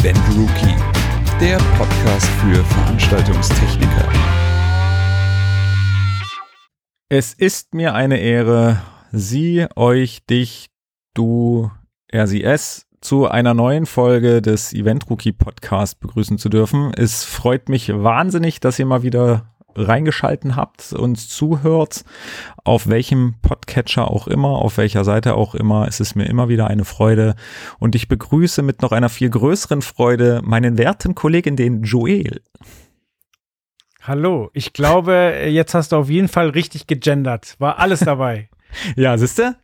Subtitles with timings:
[0.00, 0.76] Event Rookie,
[1.40, 4.08] der Podcast für Veranstaltungstechniker.
[7.08, 8.80] Es ist mir eine Ehre,
[9.10, 10.66] Sie, euch, dich,
[11.14, 11.72] du,
[12.12, 16.92] es zu einer neuen Folge des Event Rookie Podcast begrüßen zu dürfen.
[16.94, 22.04] Es freut mich wahnsinnig, dass ihr mal wieder reingeschalten habt, uns zuhört,
[22.64, 25.86] auf welchem Podcatcher auch immer, auf welcher Seite auch immer.
[25.86, 27.34] Es ist mir immer wieder eine Freude
[27.78, 32.42] und ich begrüße mit noch einer viel größeren Freude meinen werten Kollegen, den Joel.
[34.02, 37.56] Hallo, ich glaube, jetzt hast du auf jeden Fall richtig gegendert.
[37.58, 38.48] War alles dabei.
[38.96, 39.56] ja, siehste?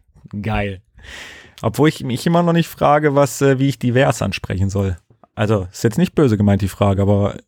[0.42, 0.82] Geil.
[1.62, 4.96] Obwohl ich mich immer noch nicht frage, was, äh, wie ich divers ansprechen soll.
[5.34, 7.38] Also, ist jetzt nicht böse gemeint, die Frage, aber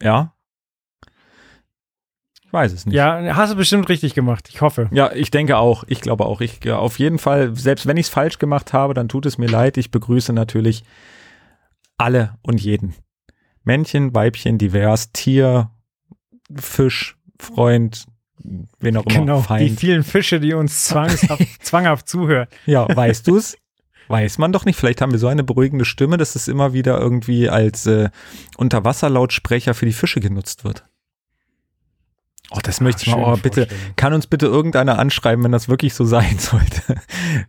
[0.00, 0.33] ja,
[2.54, 2.94] weiß es nicht.
[2.94, 4.48] Ja, hast du bestimmt richtig gemacht.
[4.50, 4.88] Ich hoffe.
[4.92, 5.84] Ja, ich denke auch.
[5.88, 6.40] Ich glaube auch.
[6.40, 9.36] Ich ja, auf jeden Fall, selbst wenn ich es falsch gemacht habe, dann tut es
[9.36, 9.76] mir leid.
[9.76, 10.84] Ich begrüße natürlich
[11.98, 12.94] alle und jeden.
[13.64, 15.70] Männchen, Weibchen, divers, Tier,
[16.54, 18.06] Fisch, Freund,
[18.78, 19.20] wen auch immer.
[19.20, 19.70] Genau, Feind.
[19.70, 22.48] die vielen Fische, die uns zwangshaft, zwanghaft zuhören.
[22.66, 23.56] Ja, weißt du es?
[24.08, 24.78] Weiß man doch nicht.
[24.78, 28.10] Vielleicht haben wir so eine beruhigende Stimme, dass es immer wieder irgendwie als äh,
[28.56, 30.84] Unterwasserlautsprecher für die Fische genutzt wird.
[32.50, 33.32] Oh, das möchte ich mal.
[33.32, 37.00] Oh, bitte, kann uns bitte irgendeiner anschreiben, wenn das wirklich so sein sollte,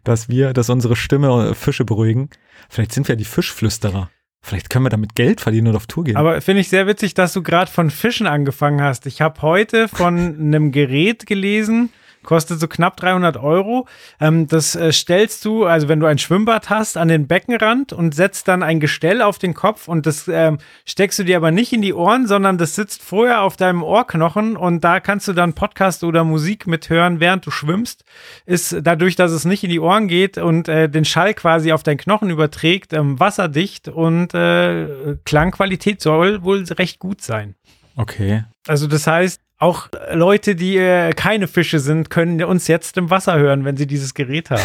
[0.03, 2.29] dass wir, dass unsere Stimme Fische beruhigen.
[2.69, 4.09] Vielleicht sind wir die Fischflüsterer.
[4.41, 6.17] Vielleicht können wir damit Geld verdienen und auf Tour gehen.
[6.17, 9.07] Aber finde ich sehr witzig, dass du gerade von Fischen angefangen hast.
[9.07, 11.89] Ich habe heute von einem Gerät gelesen,
[12.25, 13.87] kostet so knapp 300 Euro.
[14.19, 18.13] Ähm, das äh, stellst du, also wenn du ein Schwimmbad hast, an den Beckenrand und
[18.13, 21.71] setzt dann ein Gestell auf den Kopf und das ähm, steckst du dir aber nicht
[21.73, 25.53] in die Ohren, sondern das sitzt vorher auf deinem Ohrknochen und da kannst du dann
[25.53, 28.03] Podcast oder Musik mithören, während du schwimmst.
[28.45, 31.83] Ist dadurch, dass es nicht in die Ohren geht und äh, den Schall quasi auf
[31.83, 37.55] deinen Knochen überträgt, ähm, wasserdicht und äh, Klangqualität soll wohl recht gut sein.
[37.95, 38.43] Okay.
[38.67, 43.37] Also das heißt, auch Leute, die äh, keine Fische sind, können uns jetzt im Wasser
[43.37, 44.61] hören, wenn sie dieses Gerät haben.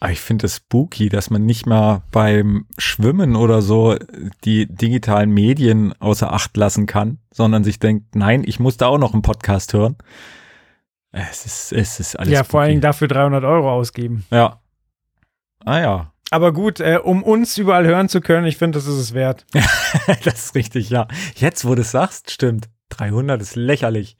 [0.00, 3.96] Aber ich finde es spooky, dass man nicht mal beim Schwimmen oder so
[4.44, 8.98] die digitalen Medien außer Acht lassen kann, sondern sich denkt, nein, ich muss da auch
[8.98, 9.96] noch einen Podcast hören.
[11.12, 12.30] Es ist, es ist alles.
[12.30, 12.50] Ja, spooky.
[12.50, 14.26] vor allem dafür 300 Euro ausgeben.
[14.30, 14.60] Ja.
[15.64, 16.12] Ah ja.
[16.30, 19.46] Aber gut, äh, um uns überall hören zu können, ich finde, das ist es wert.
[20.24, 21.06] das ist richtig, ja.
[21.36, 22.68] Jetzt, wo du es sagst, stimmt.
[22.90, 24.16] 300 ist lächerlich.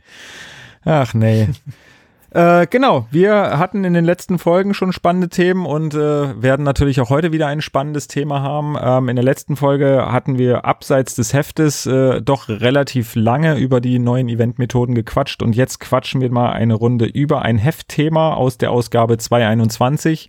[0.84, 1.48] Ach nee.
[2.30, 7.00] äh, genau, wir hatten in den letzten Folgen schon spannende Themen und äh, werden natürlich
[7.00, 8.76] auch heute wieder ein spannendes Thema haben.
[8.80, 13.80] Ähm, in der letzten Folge hatten wir abseits des Heftes äh, doch relativ lange über
[13.80, 18.58] die neuen Eventmethoden gequatscht und jetzt quatschen wir mal eine Runde über ein Heftthema aus
[18.58, 20.28] der Ausgabe 221.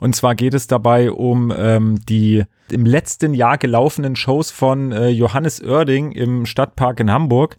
[0.00, 5.08] Und zwar geht es dabei um ähm, die im letzten Jahr gelaufenen Shows von äh,
[5.08, 7.56] Johannes Oerding im Stadtpark in Hamburg.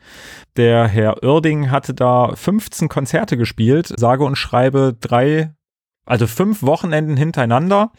[0.56, 5.54] Der Herr Oerding hatte da 15 Konzerte gespielt, sage und schreibe drei,
[6.06, 7.92] also fünf Wochenenden hintereinander,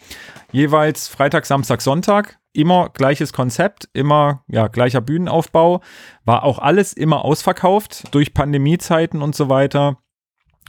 [0.53, 2.39] jeweils Freitag, Samstag, Sonntag.
[2.53, 5.83] Immer gleiches Konzept, immer ja gleicher Bühnenaufbau,
[6.25, 9.99] war auch alles immer ausverkauft durch Pandemiezeiten und so weiter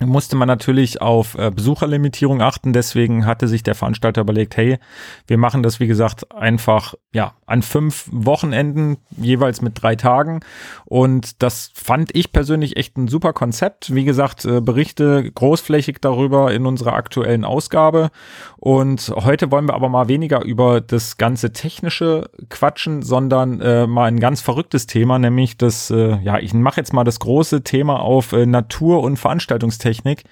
[0.05, 2.73] musste man natürlich auf äh, Besucherlimitierung achten.
[2.73, 4.79] Deswegen hatte sich der Veranstalter überlegt, hey,
[5.27, 10.39] wir machen das, wie gesagt, einfach ja an fünf Wochenenden, jeweils mit drei Tagen.
[10.85, 13.93] Und das fand ich persönlich echt ein super Konzept.
[13.93, 18.09] Wie gesagt, äh, Berichte großflächig darüber in unserer aktuellen Ausgabe.
[18.57, 24.05] Und heute wollen wir aber mal weniger über das ganze technische quatschen, sondern äh, mal
[24.05, 27.99] ein ganz verrücktes Thema, nämlich das, äh, ja, ich mache jetzt mal das große Thema
[27.99, 30.23] auf Natur- und Veranstaltungstechnik Technik,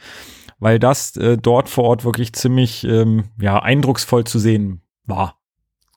[0.59, 5.39] weil das äh, dort vor Ort wirklich ziemlich ähm, ja, eindrucksvoll zu sehen war.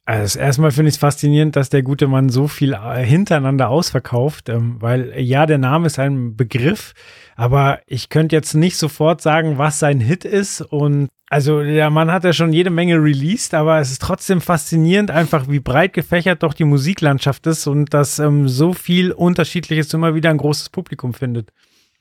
[0.05, 4.49] Also erstmal finde ich es faszinierend, dass der gute Mann so viel äh, hintereinander ausverkauft,
[4.49, 6.93] ähm, weil ja, der Name ist ein Begriff,
[7.37, 12.11] aber ich könnte jetzt nicht sofort sagen, was sein Hit ist und also der Mann
[12.11, 16.43] hat ja schon jede Menge released, aber es ist trotzdem faszinierend, einfach wie breit gefächert
[16.43, 21.15] doch die Musiklandschaft ist und dass ähm, so viel Unterschiedliches immer wieder ein großes Publikum
[21.15, 21.53] findet.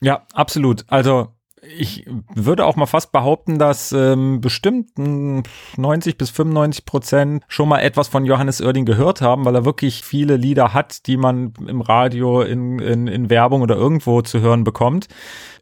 [0.01, 0.85] Ja, absolut.
[0.87, 1.29] Also
[1.61, 7.79] ich würde auch mal fast behaupten, dass ähm, bestimmt 90 bis 95 Prozent schon mal
[7.79, 11.81] etwas von Johannes Oerding gehört haben, weil er wirklich viele Lieder hat, die man im
[11.81, 15.07] Radio, in, in, in Werbung oder irgendwo zu hören bekommt.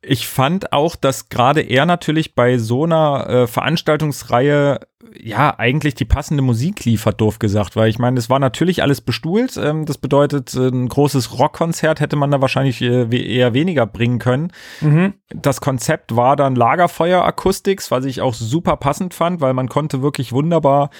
[0.01, 4.79] Ich fand auch, dass gerade er natürlich bei so einer äh, Veranstaltungsreihe
[5.17, 9.01] ja eigentlich die passende Musik liefert, doof gesagt, weil ich meine, es war natürlich alles
[9.01, 9.57] bestuhlt.
[9.57, 14.51] Ähm, das bedeutet, ein großes Rockkonzert hätte man da wahrscheinlich äh, eher weniger bringen können.
[14.81, 15.13] Mhm.
[15.29, 19.69] Das Konzert Konzept war dann Lagerfeuer Acoustics, was ich auch super passend fand, weil man
[19.69, 20.91] konnte wirklich wunderbar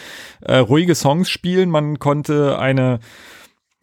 [0.42, 2.98] äh, ruhige Songs spielen, man konnte eine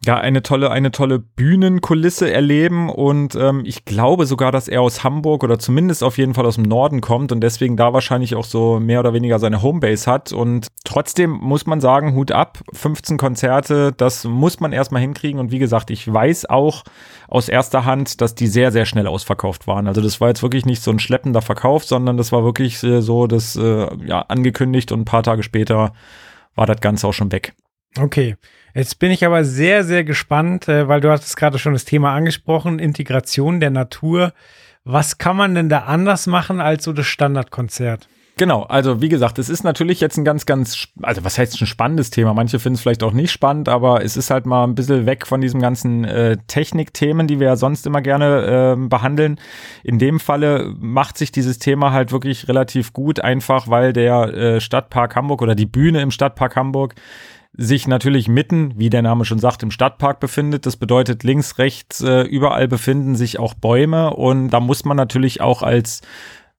[0.05, 5.03] ja, eine tolle, eine tolle Bühnenkulisse erleben und ähm, ich glaube sogar, dass er aus
[5.03, 8.45] Hamburg oder zumindest auf jeden Fall aus dem Norden kommt und deswegen da wahrscheinlich auch
[8.45, 13.17] so mehr oder weniger seine Homebase hat und trotzdem muss man sagen, Hut ab, 15
[13.17, 16.83] Konzerte, das muss man erstmal hinkriegen und wie gesagt, ich weiß auch
[17.27, 19.87] aus erster Hand, dass die sehr, sehr schnell ausverkauft waren.
[19.87, 23.01] Also das war jetzt wirklich nicht so ein schleppender Verkauf, sondern das war wirklich äh,
[23.01, 25.93] so, das äh, ja angekündigt und ein paar Tage später
[26.55, 27.53] war das Ganze auch schon weg.
[27.99, 28.35] Okay.
[28.73, 32.13] Jetzt bin ich aber sehr, sehr gespannt, äh, weil du hattest gerade schon das Thema
[32.13, 34.33] angesprochen, Integration der Natur.
[34.83, 38.07] Was kann man denn da anders machen als so das Standardkonzert?
[38.37, 41.65] Genau, also wie gesagt, es ist natürlich jetzt ein ganz, ganz, also was heißt ein
[41.65, 42.35] spannendes Thema?
[42.35, 45.25] Manche finden es vielleicht auch nicht spannend, aber es ist halt mal ein bisschen weg
[45.25, 49.39] von diesen ganzen äh, Technikthemen, die wir ja sonst immer gerne äh, behandeln.
[49.83, 54.61] In dem Falle macht sich dieses Thema halt wirklich relativ gut, einfach weil der äh,
[54.61, 56.93] Stadtpark Hamburg oder die Bühne im Stadtpark Hamburg
[57.53, 60.65] sich natürlich mitten, wie der Name schon sagt, im Stadtpark befindet.
[60.65, 65.41] Das bedeutet, links, rechts, äh, überall befinden sich auch Bäume und da muss man natürlich
[65.41, 66.01] auch als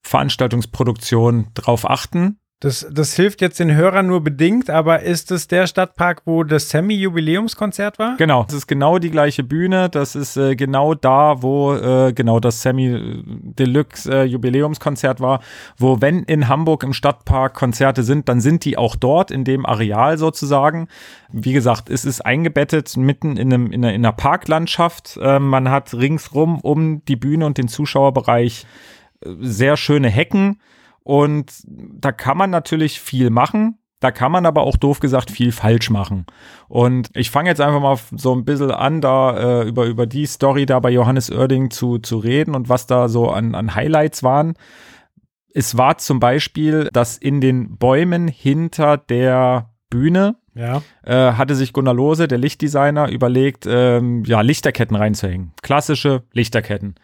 [0.01, 2.39] Veranstaltungsproduktion drauf achten.
[2.61, 6.69] Das, das hilft jetzt den Hörern nur bedingt, aber ist es der Stadtpark, wo das
[6.69, 8.17] Sammy-Jubiläumskonzert war?
[8.17, 9.87] Genau, das ist genau die gleiche Bühne.
[9.87, 15.39] Das ist äh, genau da, wo äh, genau das Sammy-Deluxe-Jubiläumskonzert äh, war.
[15.77, 19.65] Wo, wenn in Hamburg im Stadtpark Konzerte sind, dann sind die auch dort, in dem
[19.65, 20.89] Areal sozusagen.
[21.31, 25.17] Wie gesagt, es ist eingebettet mitten in, einem, in, einer, in einer Parklandschaft.
[25.21, 28.65] Äh, man hat ringsrum um die Bühne und den Zuschauerbereich
[29.23, 30.59] äh, sehr schöne Hecken
[31.03, 33.79] und da kann man natürlich viel machen.
[33.99, 36.25] Da kann man aber auch doof gesagt viel falsch machen.
[36.69, 40.25] Und ich fange jetzt einfach mal so ein bisschen an, da äh, über, über die
[40.25, 44.23] Story da bei Johannes Oerding zu, zu reden und was da so an, an Highlights
[44.23, 44.53] waren.
[45.53, 50.81] Es war zum Beispiel, dass in den Bäumen hinter der Bühne ja.
[51.03, 55.51] äh, hatte sich Gunnar Lose, der Lichtdesigner, überlegt, ähm, ja, Lichterketten reinzuhängen.
[55.61, 56.95] Klassische Lichterketten.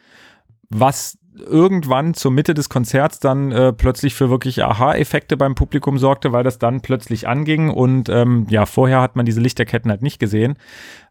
[0.70, 6.32] Was irgendwann zur Mitte des Konzerts dann äh, plötzlich für wirklich Aha-Effekte beim Publikum sorgte,
[6.32, 10.20] weil das dann plötzlich anging und ähm, ja, vorher hat man diese Lichterketten halt nicht
[10.20, 10.58] gesehen.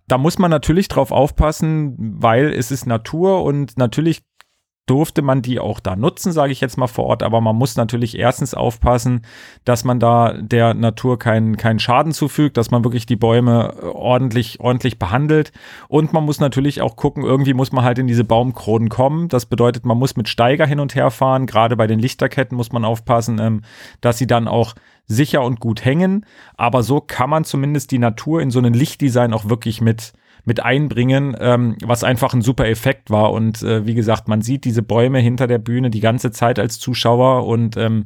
[0.07, 4.23] Da muss man natürlich drauf aufpassen, weil es ist Natur und natürlich
[4.87, 7.23] durfte man die auch da nutzen, sage ich jetzt mal vor Ort.
[7.23, 9.23] Aber man muss natürlich erstens aufpassen,
[9.65, 13.87] dass man da der Natur keinen keinen Schaden zufügt, dass man wirklich die Bäume äh,
[13.87, 15.53] ordentlich ordentlich behandelt.
[15.89, 19.29] Und man muss natürlich auch gucken, irgendwie muss man halt in diese Baumkronen kommen.
[19.29, 21.47] Das bedeutet, man muss mit Steiger hin und her fahren.
[21.47, 23.63] Gerade bei den Lichterketten muss man aufpassen, ähm,
[24.03, 24.75] dass sie dann auch
[25.07, 26.27] sicher und gut hängen.
[26.57, 30.13] Aber so kann man zumindest die Natur in so einem Lichtdesign auch wirklich mit
[30.45, 33.33] mit einbringen, ähm, was einfach ein super Effekt war.
[33.33, 36.79] Und äh, wie gesagt, man sieht diese Bäume hinter der Bühne die ganze Zeit als
[36.79, 38.05] Zuschauer und ähm,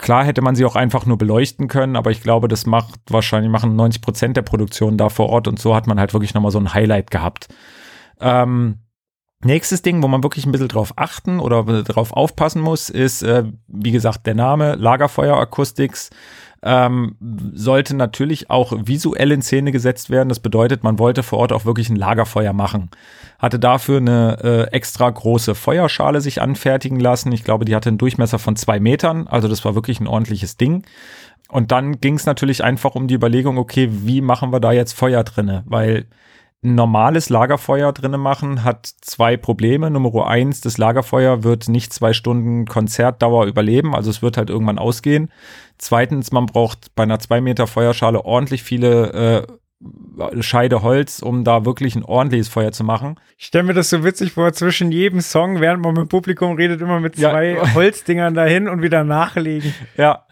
[0.00, 3.50] Klar hätte man sie auch einfach nur beleuchten können, aber ich glaube, das macht wahrscheinlich
[3.50, 6.52] machen 90 Prozent der Produktion da vor Ort und so hat man halt wirklich nochmal
[6.52, 7.48] so ein Highlight gehabt.
[8.20, 8.78] Ähm,
[9.44, 13.44] nächstes Ding, wo man wirklich ein bisschen drauf achten oder drauf aufpassen muss, ist, äh,
[13.68, 16.10] wie gesagt, der Name Lagerfeuer Acoustics
[16.62, 20.28] ähm, sollte natürlich auch visuell in Szene gesetzt werden.
[20.28, 22.90] Das bedeutet, man wollte vor Ort auch wirklich ein Lagerfeuer machen.
[23.38, 27.30] Hatte dafür eine äh, extra große Feuerschale sich anfertigen lassen.
[27.30, 29.28] Ich glaube, die hatte einen Durchmesser von zwei Metern.
[29.28, 30.84] Also das war wirklich ein ordentliches Ding.
[31.48, 34.92] Und dann ging es natürlich einfach um die Überlegung, okay, wie machen wir da jetzt
[34.92, 35.62] Feuer drinne?
[35.66, 36.06] Weil
[36.64, 39.90] ein normales Lagerfeuer drinnen machen hat zwei Probleme.
[39.90, 44.78] Nummer eins, das Lagerfeuer wird nicht zwei Stunden Konzertdauer überleben, also es wird halt irgendwann
[44.78, 45.30] ausgehen.
[45.78, 51.64] Zweitens, man braucht bei einer zwei Meter Feuerschale ordentlich viele äh, Scheide Holz, um da
[51.64, 53.20] wirklich ein ordentliches Feuer zu machen.
[53.36, 56.56] Ich stelle mir das so witzig vor, zwischen jedem Song, während man mit dem Publikum
[56.56, 57.74] redet, immer mit zwei ja.
[57.74, 59.72] Holzdingern dahin und wieder nachlegen.
[59.96, 60.24] Ja,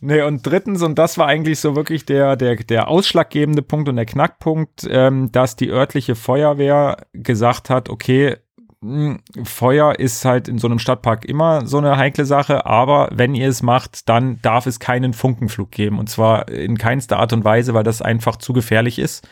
[0.00, 3.96] Nee, und drittens, und das war eigentlich so wirklich der, der, der ausschlaggebende Punkt und
[3.96, 8.36] der Knackpunkt, ähm, dass die örtliche Feuerwehr gesagt hat, okay,
[8.80, 13.48] Feuer ist halt in so einem Stadtpark immer so eine heikle Sache, aber wenn ihr
[13.48, 15.98] es macht, dann darf es keinen Funkenflug geben.
[15.98, 19.26] Und zwar in keinster Art und Weise, weil das einfach zu gefährlich ist.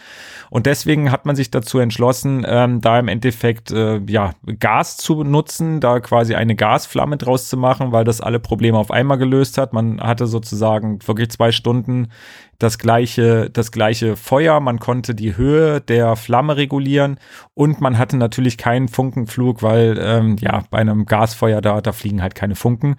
[0.51, 5.23] Und deswegen hat man sich dazu entschlossen, ähm, da im Endeffekt äh, ja Gas zu
[5.23, 9.59] nutzen, da quasi eine Gasflamme draus zu machen, weil das alle Probleme auf einmal gelöst
[9.59, 9.73] hat.
[9.73, 12.09] Man hatte sozusagen wirklich zwei Stunden
[12.59, 17.19] das gleiche, das gleiche Feuer, man konnte die Höhe der Flamme regulieren
[17.55, 22.23] und man hatte natürlich keinen Funkenflug, weil ähm, ja bei einem Gasfeuer da, da fliegen
[22.23, 22.97] halt keine Funken.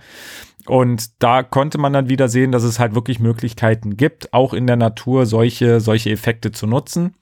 [0.66, 4.68] Und da konnte man dann wieder sehen, dass es halt wirklich Möglichkeiten gibt, auch in
[4.68, 7.16] der Natur solche, solche Effekte zu nutzen.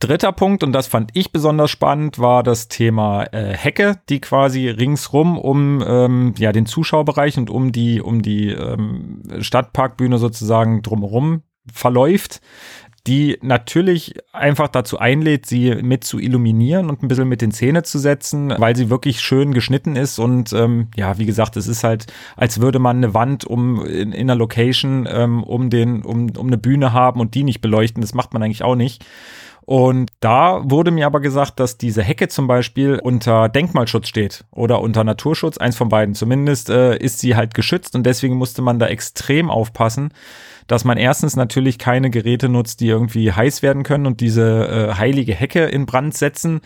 [0.00, 4.68] Dritter Punkt, und das fand ich besonders spannend, war das Thema äh, Hecke, die quasi
[4.68, 11.42] ringsrum um ähm, ja, den Zuschauerbereich und um die, um die ähm, Stadtparkbühne sozusagen drumherum
[11.70, 12.40] verläuft
[13.06, 17.82] die natürlich einfach dazu einlädt, sie mit zu illuminieren und ein bisschen mit den Zähnen
[17.82, 21.82] zu setzen, weil sie wirklich schön geschnitten ist und ähm, ja, wie gesagt, es ist
[21.82, 26.30] halt, als würde man eine Wand um in, in einer Location ähm, um den um
[26.36, 28.02] um eine Bühne haben und die nicht beleuchten.
[28.02, 29.04] Das macht man eigentlich auch nicht.
[29.70, 34.80] Und da wurde mir aber gesagt, dass diese Hecke zum Beispiel unter Denkmalschutz steht oder
[34.80, 36.16] unter Naturschutz, eins von beiden.
[36.16, 40.12] Zumindest äh, ist sie halt geschützt und deswegen musste man da extrem aufpassen,
[40.66, 44.94] dass man erstens natürlich keine Geräte nutzt, die irgendwie heiß werden können und diese äh,
[44.94, 46.62] heilige Hecke in Brand setzen,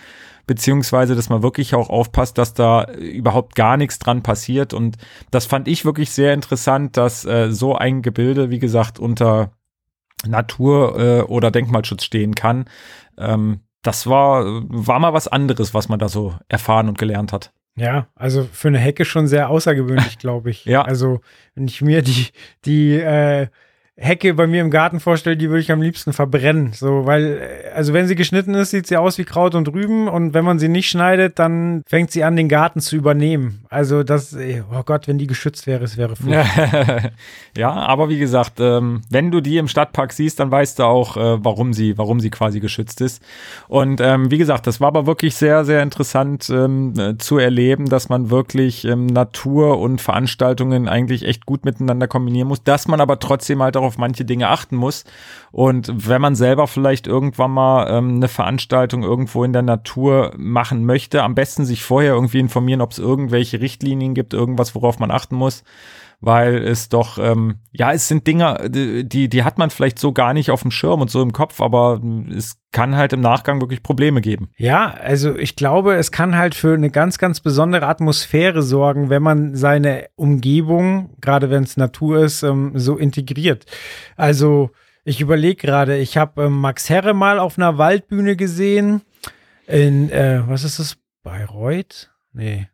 [0.47, 4.73] beziehungsweise dass man wirklich auch aufpasst, dass da überhaupt gar nichts dran passiert.
[4.73, 4.97] Und
[5.31, 9.51] das fand ich wirklich sehr interessant, dass äh, so ein Gebilde, wie gesagt, unter
[10.27, 12.67] Natur- äh, oder Denkmalschutz stehen kann.
[13.19, 17.53] Ähm, das war, war mal was anderes, was man da so erfahren und gelernt hat.
[17.77, 20.65] Ja, also für eine Hecke schon sehr außergewöhnlich, glaube ich.
[20.65, 20.83] ja.
[20.83, 21.21] Also,
[21.55, 22.29] wenn ich mir die,
[22.65, 23.49] die äh,
[23.97, 26.73] Hecke bei mir im Garten vorstelle, die würde ich am liebsten verbrennen.
[26.73, 27.41] So, weil,
[27.77, 30.59] also wenn sie geschnitten ist, sieht sie aus wie Kraut und Rüben und wenn man
[30.59, 33.65] sie nicht schneidet, dann fängt sie an, den Garten zu übernehmen.
[33.71, 37.13] Also das, oh Gott, wenn die geschützt wäre, es wäre furchtbar.
[37.57, 41.17] ja, aber wie gesagt, ähm, wenn du die im Stadtpark siehst, dann weißt du auch,
[41.17, 43.23] äh, warum sie, warum sie quasi geschützt ist.
[43.69, 47.89] Und ähm, wie gesagt, das war aber wirklich sehr, sehr interessant ähm, äh, zu erleben,
[47.89, 53.21] dass man wirklich Natur und Veranstaltungen eigentlich echt gut miteinander kombinieren muss, dass man aber
[53.21, 55.05] trotzdem halt auch auf manche Dinge achten muss.
[55.53, 60.85] Und wenn man selber vielleicht irgendwann mal ähm, eine Veranstaltung irgendwo in der Natur machen
[60.85, 65.11] möchte, am besten sich vorher irgendwie informieren, ob es irgendwelche Richtlinien gibt, irgendwas, worauf man
[65.11, 65.63] achten muss
[66.25, 70.33] weil es doch, ähm, ja, es sind Dinge, die, die hat man vielleicht so gar
[70.33, 72.01] nicht auf dem Schirm und so im Kopf, aber
[72.35, 74.49] es kann halt im Nachgang wirklich Probleme geben.
[74.57, 79.23] Ja, also ich glaube, es kann halt für eine ganz, ganz besondere Atmosphäre sorgen, wenn
[79.23, 83.67] man seine Umgebung, gerade wenn es Natur ist, ähm, so integriert.
[84.17, 84.71] Also
[85.05, 89.03] ich überlege gerade, ich habe ähm, Max Herre mal auf einer Waldbühne gesehen
[89.67, 92.11] in, äh, was ist das, Bayreuth?
[92.33, 92.69] Nee,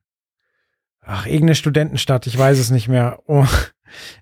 [1.05, 3.19] ach, irgendeine Studentenstadt, ich weiß es nicht mehr.
[3.27, 3.47] Oh.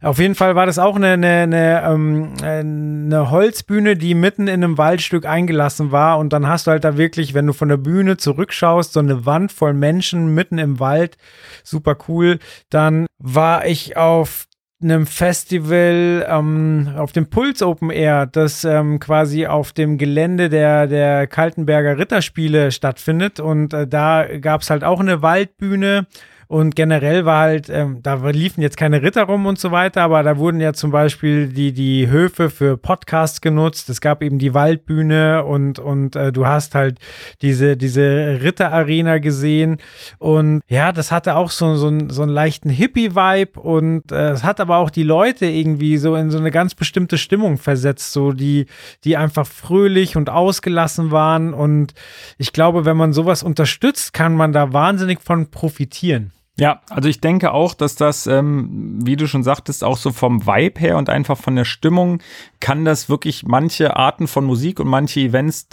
[0.00, 4.64] Auf jeden Fall war das auch eine, eine, eine, ähm, eine Holzbühne, die mitten in
[4.64, 6.18] einem Waldstück eingelassen war.
[6.18, 9.26] Und dann hast du halt da wirklich, wenn du von der Bühne zurückschaust, so eine
[9.26, 11.16] Wand voll Menschen mitten im Wald.
[11.64, 12.38] Super cool.
[12.70, 14.46] Dann war ich auf
[14.80, 20.86] einem Festival ähm, auf dem Puls Open Air, das ähm, quasi auf dem Gelände der,
[20.86, 23.40] der Kaltenberger Ritterspiele stattfindet.
[23.40, 26.06] Und äh, da gab es halt auch eine Waldbühne
[26.48, 30.22] und generell war halt, ähm, da liefen jetzt keine Ritter rum und so weiter, aber
[30.22, 33.90] da wurden ja zum Beispiel die, die Höfe für Podcasts genutzt.
[33.90, 37.00] Es gab eben die Waldbühne und, und äh, du hast halt
[37.42, 39.76] diese, diese Ritterarena gesehen.
[40.18, 44.58] Und ja, das hatte auch so, so, so einen leichten Hippie-Vibe und äh, es hat
[44.58, 48.64] aber auch die Leute irgendwie so in so eine ganz bestimmte Stimmung versetzt, so die,
[49.04, 51.52] die einfach fröhlich und ausgelassen waren.
[51.52, 51.92] Und
[52.38, 56.32] ich glaube, wenn man sowas unterstützt, kann man da wahnsinnig von profitieren.
[56.58, 60.44] Ja, also ich denke auch, dass das, ähm, wie du schon sagtest, auch so vom
[60.44, 62.20] Vibe her und einfach von der Stimmung
[62.60, 65.68] kann das wirklich manche Arten von Musik und manche Events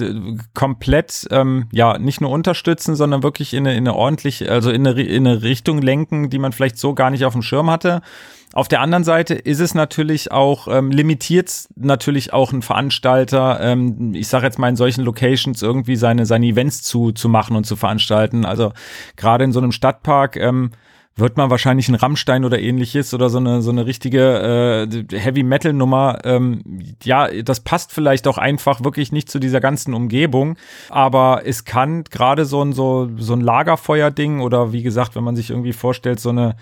[0.54, 4.86] komplett, ähm, ja, nicht nur unterstützen, sondern wirklich in eine, in eine ordentliche, also in
[4.86, 8.02] eine, in eine Richtung lenken, die man vielleicht so gar nicht auf dem Schirm hatte.
[8.54, 14.14] Auf der anderen Seite ist es natürlich auch, ähm, limitiert natürlich auch ein Veranstalter, ähm,
[14.14, 17.66] ich sage jetzt mal in solchen Locations irgendwie seine, seine Events zu, zu machen und
[17.66, 18.46] zu veranstalten.
[18.46, 18.72] Also
[19.18, 20.72] gerade in so einem Stadtpark, ähm,
[21.18, 25.44] wird man wahrscheinlich ein Rammstein oder ähnliches oder so eine so eine richtige äh, Heavy
[25.44, 26.20] Metal Nummer.
[26.26, 26.62] Ähm,
[27.04, 30.58] ja das passt vielleicht auch einfach wirklich nicht zu dieser ganzen Umgebung
[30.90, 35.24] aber es kann gerade so ein so so ein Lagerfeuer Ding oder wie gesagt wenn
[35.24, 36.56] man sich irgendwie vorstellt so eine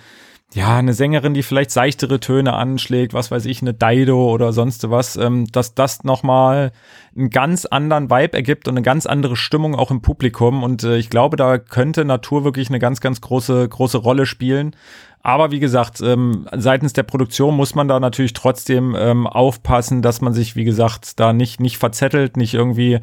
[0.54, 4.90] ja, eine Sängerin, die vielleicht seichtere Töne anschlägt, was weiß ich, eine Dido oder sonst
[4.90, 6.72] was, ähm, dass das nochmal
[7.16, 10.62] einen ganz anderen Vibe ergibt und eine ganz andere Stimmung auch im Publikum.
[10.64, 14.76] Und äh, ich glaube, da könnte Natur wirklich eine ganz, ganz große, große Rolle spielen.
[15.22, 20.22] Aber wie gesagt, ähm, seitens der Produktion muss man da natürlich trotzdem ähm, aufpassen, dass
[20.22, 23.00] man sich, wie gesagt, da nicht, nicht verzettelt, nicht irgendwie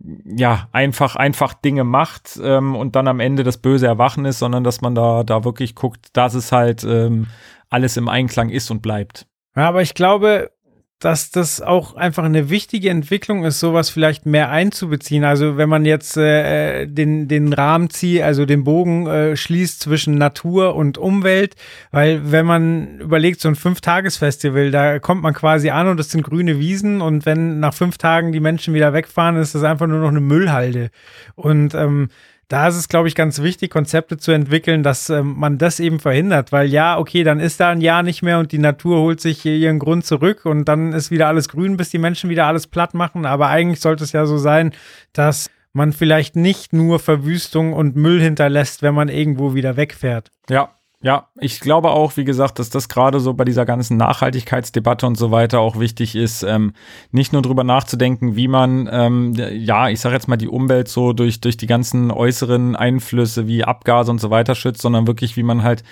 [0.00, 4.64] ja, einfach, einfach Dinge macht ähm, und dann am Ende das böse Erwachen ist, sondern
[4.64, 7.26] dass man da, da wirklich guckt, dass es halt ähm,
[7.68, 9.26] alles im Einklang ist und bleibt.
[9.56, 10.52] Ja, aber ich glaube,
[10.98, 15.22] dass das auch einfach eine wichtige Entwicklung ist, sowas vielleicht mehr einzubeziehen.
[15.22, 20.16] Also wenn man jetzt äh, den, den Rahmen zieht, also den Bogen äh, schließt zwischen
[20.16, 21.54] Natur und Umwelt,
[21.92, 26.22] weil wenn man überlegt, so ein Fünf-Tages-Festival, da kommt man quasi an und das sind
[26.22, 30.00] grüne Wiesen und wenn nach fünf Tagen die Menschen wieder wegfahren, ist das einfach nur
[30.00, 30.90] noch eine Müllhalde.
[31.36, 32.08] Und ähm,
[32.48, 36.00] da ist es, glaube ich, ganz wichtig, Konzepte zu entwickeln, dass ähm, man das eben
[36.00, 36.50] verhindert.
[36.50, 39.44] Weil ja, okay, dann ist da ein Jahr nicht mehr und die Natur holt sich
[39.44, 42.94] ihren Grund zurück und dann ist wieder alles grün, bis die Menschen wieder alles platt
[42.94, 43.26] machen.
[43.26, 44.72] Aber eigentlich sollte es ja so sein,
[45.12, 50.30] dass man vielleicht nicht nur Verwüstung und Müll hinterlässt, wenn man irgendwo wieder wegfährt.
[50.48, 55.06] Ja, ja, ich glaube auch, wie gesagt, dass das gerade so bei dieser ganzen Nachhaltigkeitsdebatte
[55.06, 56.72] und so weiter auch wichtig ist, ähm,
[57.12, 61.12] nicht nur drüber nachzudenken, wie man, ähm, ja, ich sage jetzt mal, die Umwelt so
[61.12, 65.44] durch, durch die ganzen äußeren Einflüsse wie Abgase und so weiter schützt, sondern wirklich, wie
[65.44, 65.84] man halt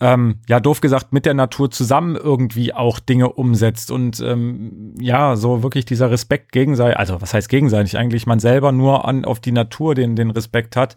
[0.00, 5.34] ähm, ja, doof gesagt, mit der Natur zusammen irgendwie auch Dinge umsetzt und ähm, ja,
[5.34, 9.40] so wirklich dieser Respekt gegenseitig, also was heißt gegenseitig eigentlich, man selber nur an, auf
[9.40, 10.94] die Natur den, den Respekt hat.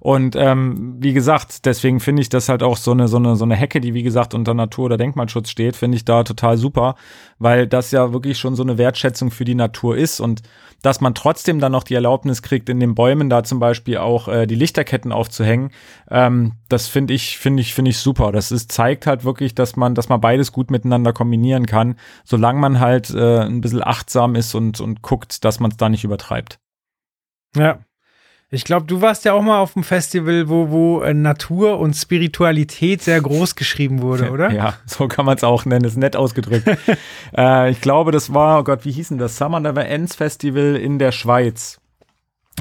[0.00, 3.44] Und ähm, wie gesagt, deswegen finde ich das halt auch so eine, so eine, so
[3.44, 6.96] eine Hecke, die wie gesagt unter Natur- oder Denkmalschutz steht, finde ich da total super,
[7.38, 10.42] weil das ja wirklich schon so eine Wertschätzung für die Natur ist und
[10.82, 14.28] dass man trotzdem dann noch die Erlaubnis kriegt, in den Bäumen da zum Beispiel auch
[14.28, 15.70] äh, die Lichterketten aufzuhängen,
[16.10, 18.32] ähm, das finde ich, finde ich, finde ich super.
[18.32, 22.58] Das ist, zeigt halt wirklich, dass man, dass man beides gut miteinander kombinieren kann, solange
[22.58, 26.04] man halt äh, ein bisschen achtsam ist und, und guckt, dass man es da nicht
[26.04, 26.58] übertreibt.
[27.54, 27.80] Ja,
[28.54, 31.94] ich glaube, du warst ja auch mal auf dem Festival, wo, wo äh, Natur und
[31.94, 34.50] Spiritualität sehr groß geschrieben wurde, oder?
[34.52, 36.68] Ja, so kann man es auch nennen, ist nett ausgedrückt.
[37.36, 39.38] äh, ich glaube, das war, oh Gott, wie hieß denn das?
[39.38, 41.81] Summer Never Ends Festival in der Schweiz.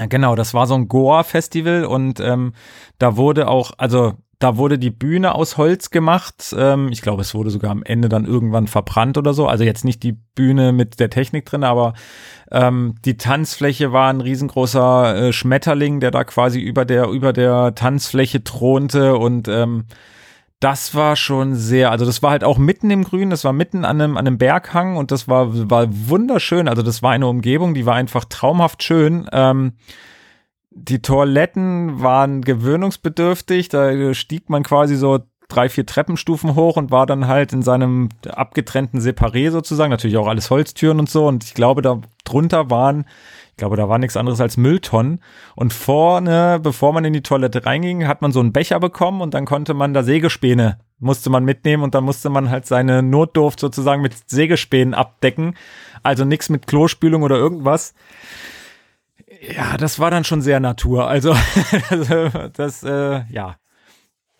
[0.10, 2.54] Genau, das war so ein Goa-Festival und ähm,
[2.98, 6.56] da wurde auch, also da wurde die Bühne aus Holz gemacht.
[6.58, 9.48] Ähm, ich glaube, es wurde sogar am Ende dann irgendwann verbrannt oder so.
[9.48, 11.94] Also jetzt nicht die Bühne mit der Technik drin, aber
[12.52, 17.76] ähm, die Tanzfläche war ein riesengroßer äh, Schmetterling, der da quasi über der über der
[17.76, 19.86] Tanzfläche thronte und ähm,
[20.62, 23.84] das war schon sehr, also das war halt auch mitten im Grün, das war mitten
[23.84, 26.68] an einem, an einem Berghang und das war, war wunderschön.
[26.68, 29.28] Also das war eine Umgebung, die war einfach traumhaft schön.
[29.34, 29.74] Ähm,
[30.70, 37.08] die Toiletten waren gewöhnungsbedürftig, da stieg man quasi so drei, vier Treppenstufen hoch und war
[37.08, 41.56] dann halt in seinem abgetrennten Separé sozusagen, natürlich auch alles Holztüren und so und ich
[41.56, 42.00] glaube, da
[42.32, 43.06] drunter waren,
[43.52, 45.20] ich glaube, da war nichts anderes als Mülltonnen
[45.56, 49.34] und vorne, bevor man in die Toilette reinging, hat man so einen Becher bekommen und
[49.34, 53.60] dann konnte man da Sägespäne musste man mitnehmen und dann musste man halt seine Notdurft
[53.60, 55.56] sozusagen mit Sägespänen abdecken,
[56.04, 57.94] also nichts mit Klospülung oder irgendwas.
[59.42, 61.08] Ja, das war dann schon sehr Natur.
[61.08, 61.36] Also,
[62.54, 63.56] das, äh, ja.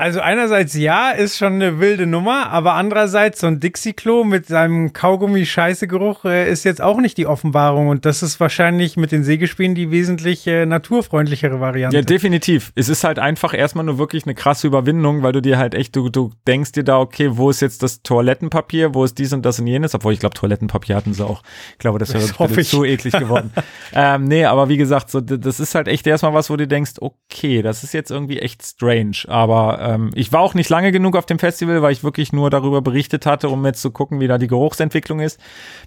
[0.02, 4.94] Also einerseits ja, ist schon eine wilde Nummer, aber andererseits so ein Dixie-Klo mit seinem
[4.94, 9.76] Kaugummi-Scheiße-Geruch äh, ist jetzt auch nicht die Offenbarung und das ist wahrscheinlich mit den Sägespielen
[9.76, 11.98] die wesentlich äh, naturfreundlichere Variante.
[11.98, 12.72] Ja, definitiv.
[12.74, 15.96] Es ist halt einfach erstmal nur wirklich eine krasse Überwindung, weil du dir halt echt,
[15.96, 19.46] du, du denkst dir da, okay, wo ist jetzt das Toilettenpapier, wo ist dies und
[19.46, 21.44] das und jenes, obwohl ich glaube, Toilettenpapier hatten sie auch.
[21.74, 23.54] Ich glaube, das wäre zu eklig geworden.
[23.94, 26.94] ähm, nee, aber wie gesagt, so, das ist halt echt erstmal was, wo du denkst,
[27.02, 31.16] okay, das ist jetzt irgendwie echt strange, aber ähm, ich war auch nicht lange genug
[31.16, 34.28] auf dem Festival, weil ich wirklich nur darüber berichtet hatte, um jetzt zu gucken, wie
[34.28, 35.40] da die Geruchsentwicklung ist.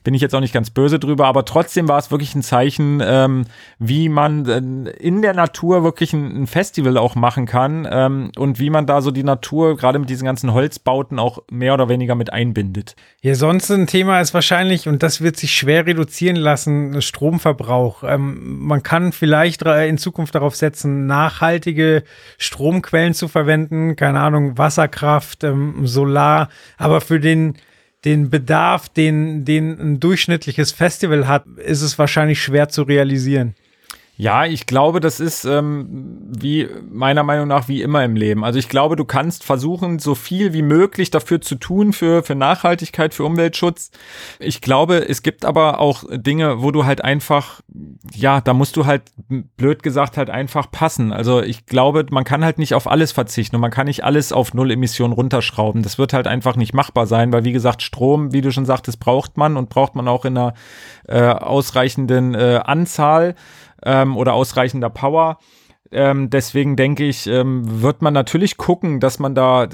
[0.02, 3.02] Bin ich jetzt auch nicht ganz böse drüber, aber trotzdem war es wirklich ein Zeichen,
[3.04, 3.44] ähm,
[3.78, 8.58] wie man äh, in der Natur wirklich ein, ein Festival auch machen kann ähm, und
[8.58, 12.14] wie man da so die Natur gerade mit diesen ganzen Holzbauten auch mehr oder weniger
[12.14, 12.96] mit einbindet.
[13.22, 18.04] Ja, sonst ein Thema ist wahrscheinlich, und das wird sich schwer reduzieren lassen, Stromverbrauch.
[18.04, 22.04] Ähm, man kann vielleicht in Zukunft darauf setzen, nachhaltige
[22.38, 27.54] Stromquellen zu verwenden, keine Ahnung, Wasserkraft, ähm, Solar, aber für den,
[28.04, 33.54] den Bedarf, den, den ein durchschnittliches Festival hat, ist es wahrscheinlich schwer zu realisieren.
[34.16, 38.44] Ja, ich glaube, das ist ähm, wie meiner Meinung nach wie immer im Leben.
[38.44, 42.36] Also ich glaube, du kannst versuchen, so viel wie möglich dafür zu tun für für
[42.36, 43.90] Nachhaltigkeit, für Umweltschutz.
[44.38, 47.60] Ich glaube, es gibt aber auch Dinge, wo du halt einfach,
[48.14, 49.02] ja, da musst du halt
[49.56, 51.12] blöd gesagt halt einfach passen.
[51.12, 54.32] Also ich glaube, man kann halt nicht auf alles verzichten und man kann nicht alles
[54.32, 55.82] auf Null Emissionen runterschrauben.
[55.82, 59.00] Das wird halt einfach nicht machbar sein, weil wie gesagt, Strom, wie du schon sagtest,
[59.00, 60.54] braucht man und braucht man auch in einer
[61.08, 63.34] äh, ausreichenden äh, Anzahl
[63.84, 65.38] ähm, oder ausreichender Power.
[65.94, 69.68] Ähm, deswegen denke ich, ähm, wird man natürlich gucken, dass man da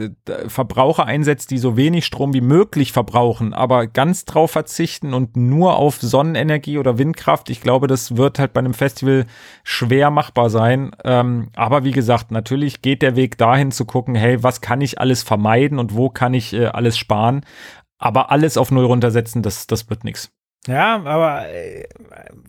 [0.48, 5.76] Verbraucher einsetzt, die so wenig Strom wie möglich verbrauchen, aber ganz drauf verzichten und nur
[5.76, 7.48] auf Sonnenenergie oder Windkraft.
[7.48, 9.24] Ich glaube, das wird halt bei einem Festival
[9.62, 10.90] schwer machbar sein.
[11.04, 15.00] Ähm, aber wie gesagt, natürlich geht der Weg dahin zu gucken, hey, was kann ich
[15.00, 17.46] alles vermeiden und wo kann ich äh, alles sparen.
[17.98, 20.32] Aber alles auf Null runtersetzen, das, das wird nichts.
[20.66, 21.84] Ja, aber äh,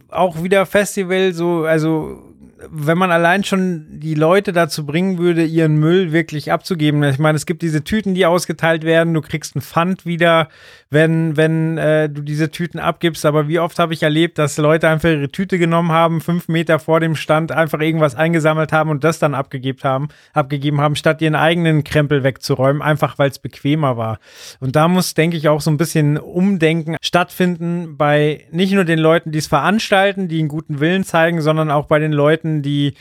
[0.09, 2.21] auch wieder Festival, so, also
[2.69, 7.03] wenn man allein schon die Leute dazu bringen würde, ihren Müll wirklich abzugeben.
[7.03, 9.13] Ich meine, es gibt diese Tüten, die ausgeteilt werden.
[9.13, 10.49] Du kriegst einen Pfand wieder,
[10.89, 13.25] wenn, wenn äh, du diese Tüten abgibst.
[13.25, 16.79] Aber wie oft habe ich erlebt, dass Leute einfach ihre Tüte genommen haben, fünf Meter
[16.79, 21.21] vor dem Stand einfach irgendwas eingesammelt haben und das dann abgegeben haben, abgegeben haben, statt
[21.21, 24.19] ihren eigenen Krempel wegzuräumen, einfach weil es bequemer war.
[24.59, 28.99] Und da muss, denke ich, auch so ein bisschen Umdenken stattfinden bei nicht nur den
[28.99, 32.61] Leuten, die es veranstalten, die einen guten Willen zeigen, sondern auch bei den Leuten, Leuten,
[32.61, 32.93] die,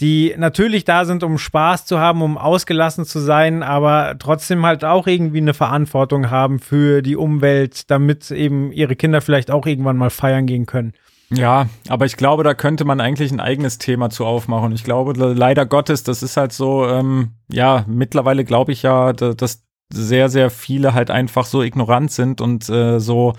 [0.00, 4.84] die natürlich da sind, um Spaß zu haben, um ausgelassen zu sein, aber trotzdem halt
[4.84, 9.96] auch irgendwie eine Verantwortung haben für die Umwelt, damit eben ihre Kinder vielleicht auch irgendwann
[9.96, 10.92] mal feiern gehen können.
[11.30, 14.72] Ja, aber ich glaube, da könnte man eigentlich ein eigenes Thema zu aufmachen.
[14.72, 19.62] Ich glaube, leider Gottes, das ist halt so, ähm, ja, mittlerweile glaube ich ja, dass
[19.90, 23.34] sehr, sehr viele halt einfach so ignorant sind und äh, so,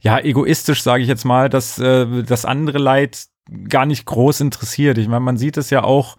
[0.00, 3.26] ja, egoistisch, sage ich jetzt mal, dass äh, das andere Leid
[3.68, 4.98] gar nicht groß interessiert.
[4.98, 6.16] Ich meine, man sieht es ja auch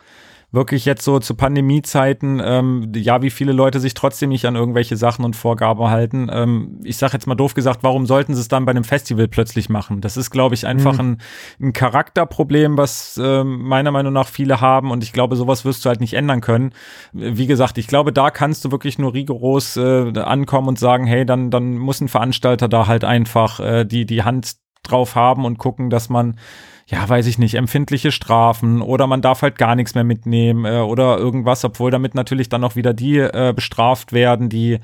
[0.55, 4.95] wirklich jetzt so zu Pandemiezeiten, ähm, ja, wie viele Leute sich trotzdem nicht an irgendwelche
[4.95, 6.29] Sachen und Vorgaben halten.
[6.31, 9.27] Ähm, ich sage jetzt mal doof gesagt, warum sollten sie es dann bei einem Festival
[9.27, 10.01] plötzlich machen?
[10.01, 10.99] Das ist, glaube ich, einfach mhm.
[10.99, 11.21] ein,
[11.61, 15.89] ein, Charakterproblem, was äh, meiner Meinung nach viele haben und ich glaube, sowas wirst du
[15.89, 16.71] halt nicht ändern können.
[17.11, 21.25] Wie gesagt, ich glaube, da kannst du wirklich nur rigoros äh, ankommen und sagen, hey,
[21.25, 25.57] dann, dann muss ein Veranstalter da halt einfach äh, die, die Hand drauf haben und
[25.57, 26.37] gucken, dass man
[26.87, 30.81] ja, weiß ich nicht, empfindliche Strafen oder man darf halt gar nichts mehr mitnehmen äh,
[30.81, 34.79] oder irgendwas, obwohl damit natürlich dann auch wieder die äh, bestraft werden, die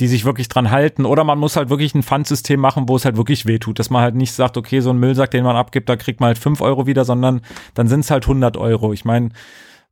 [0.00, 1.04] die sich wirklich dran halten.
[1.04, 4.02] Oder man muss halt wirklich ein Pfandsystem machen, wo es halt wirklich wehtut, dass man
[4.02, 6.60] halt nicht sagt, okay, so ein Müllsack, den man abgibt, da kriegt man halt fünf
[6.60, 7.42] Euro wieder, sondern
[7.74, 8.92] dann sind es halt 100 Euro.
[8.92, 9.28] Ich meine,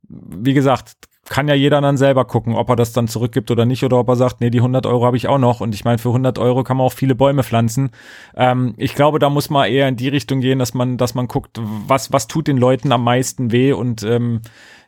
[0.09, 0.95] wie gesagt,
[1.29, 4.09] kann ja jeder dann selber gucken, ob er das dann zurückgibt oder nicht oder ob
[4.09, 6.37] er sagt, nee, die 100 Euro habe ich auch noch und ich meine, für 100
[6.37, 7.91] Euro kann man auch viele Bäume pflanzen.
[8.35, 11.27] Ähm, ich glaube, da muss man eher in die Richtung gehen, dass man, dass man
[11.27, 14.41] guckt, was, was tut den Leuten am meisten weh und ähm,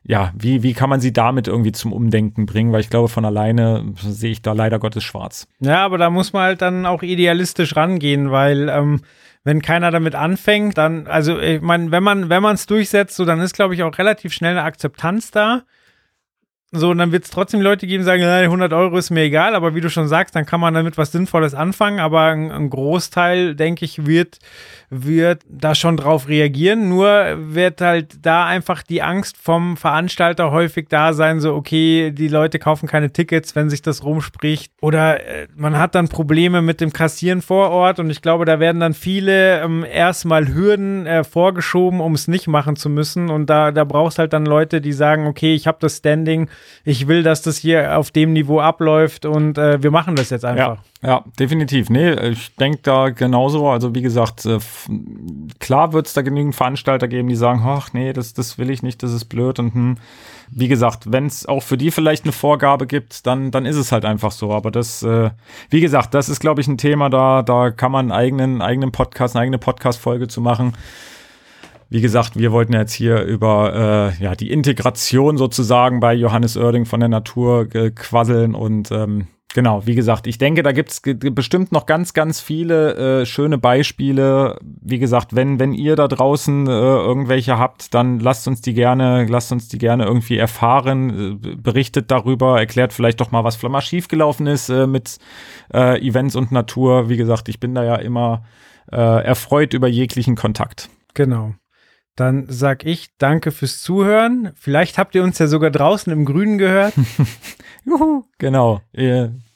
[0.04, 2.72] ja, wie, wie kann man sie damit irgendwie zum Umdenken bringen?
[2.72, 5.48] Weil ich glaube, von alleine sehe ich da leider Gottes schwarz.
[5.62, 9.02] Ja, aber da muss man halt dann auch idealistisch rangehen, weil ähm,
[9.44, 13.26] wenn keiner damit anfängt, dann, also ich meine, wenn man, wenn man es durchsetzt, so
[13.26, 15.64] dann ist, glaube ich, auch relativ schnell eine Akzeptanz da.
[16.80, 19.76] So, und dann wird es trotzdem Leute geben, sagen, 100 Euro ist mir egal, aber
[19.76, 22.00] wie du schon sagst, dann kann man damit was Sinnvolles anfangen.
[22.00, 24.40] Aber ein, ein Großteil, denke ich, wird,
[24.90, 26.90] wird da schon drauf reagieren.
[26.90, 32.28] Nur wird halt da einfach die Angst vom Veranstalter häufig da sein, so, okay, die
[32.28, 34.74] Leute kaufen keine Tickets, wenn sich das rumspricht.
[34.82, 38.60] Oder äh, man hat dann Probleme mit dem Kassieren vor Ort und ich glaube, da
[38.60, 43.30] werden dann viele ähm, erstmal Hürden äh, vorgeschoben, um es nicht machen zu müssen.
[43.30, 46.50] Und da, da brauchst halt dann Leute, die sagen, okay, ich habe das Standing
[46.84, 50.46] ich will, dass das hier auf dem Niveau abläuft und äh, wir machen das jetzt
[50.46, 50.78] einfach.
[51.02, 51.90] Ja, ja definitiv.
[51.90, 53.70] Nee, ich denke da genauso.
[53.70, 54.60] Also wie gesagt, äh,
[55.60, 58.84] klar wird es da genügend Veranstalter geben, die sagen, ach nee, das, das will ich
[58.84, 59.98] nicht, das ist blöd und hm.
[60.52, 63.92] Wie gesagt, wenn es auch für die vielleicht eine Vorgabe gibt, dann, dann ist es
[63.92, 64.52] halt einfach so.
[64.52, 65.32] Aber das, äh,
[65.70, 68.92] wie gesagt, das ist, glaube ich, ein Thema, da, da kann man einen eigenen, eigenen
[68.92, 70.74] Podcast, eine eigene Podcast-Folge zu machen.
[71.90, 76.86] Wie gesagt, wir wollten jetzt hier über äh, ja, die Integration sozusagen bei Johannes Oerding
[76.86, 81.02] von der Natur äh, quasseln und ähm, genau, wie gesagt, ich denke, da gibt es
[81.02, 84.60] bestimmt noch ganz, ganz viele äh, schöne Beispiele.
[84.62, 89.26] Wie gesagt, wenn, wenn ihr da draußen äh, irgendwelche habt, dann lasst uns die gerne,
[89.28, 93.82] lasst uns die gerne irgendwie erfahren, äh, berichtet darüber, erklärt vielleicht doch mal, was mal
[93.82, 95.18] schiefgelaufen ist äh, mit
[95.74, 97.10] äh, Events und Natur.
[97.10, 98.44] Wie gesagt, ich bin da ja immer
[98.92, 100.90] äh, erfreut über jeglichen Kontakt.
[101.14, 101.54] Genau.
[102.16, 104.52] Dann sag ich danke fürs Zuhören.
[104.56, 106.94] Vielleicht habt ihr uns ja sogar draußen im Grünen gehört.
[107.86, 108.82] Juhu, genau.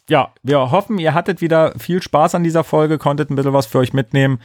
[0.10, 3.68] Ja, wir hoffen, ihr hattet wieder viel Spaß an dieser Folge, konntet ein bisschen was
[3.68, 4.40] für euch mitnehmen.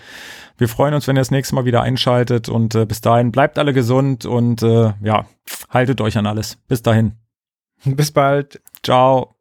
[0.59, 3.59] Wir freuen uns, wenn ihr das nächste Mal wieder einschaltet und äh, bis dahin bleibt
[3.59, 5.25] alle gesund und äh, ja,
[5.71, 6.59] haltet euch an alles.
[6.69, 7.13] Bis dahin.
[7.85, 8.61] Bis bald.
[8.83, 9.34] Ciao.